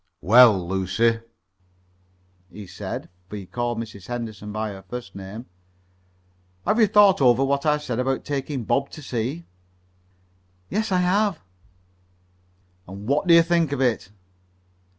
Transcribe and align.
"Well, 0.21 0.67
Lucy," 0.67 1.19
he 2.51 2.65
said, 2.65 3.07
for 3.29 3.35
he 3.35 3.45
called 3.45 3.77
Mrs. 3.77 4.07
Henderson 4.07 4.51
by 4.51 4.71
her 4.71 4.81
first 4.81 5.13
name, 5.15 5.45
"have 6.65 6.79
you 6.79 6.87
thought 6.87 7.21
over 7.21 7.43
what 7.43 7.67
I 7.67 7.77
said 7.77 7.99
about 7.99 8.25
taking 8.25 8.63
Bob 8.63 8.89
to 8.93 9.03
sea?" 9.03 9.45
"Yes, 10.71 10.91
I 10.91 10.97
have." 11.01 11.39
"And 12.87 13.07
what 13.07 13.27
do 13.27 13.35
you 13.35 13.43
think 13.43 13.71
of 13.73 13.79
it?" 13.79 14.09